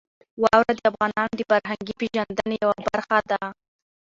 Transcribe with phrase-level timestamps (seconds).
[0.41, 3.41] واوره د افغانانو د فرهنګي پیژندنې یوه برخه ده.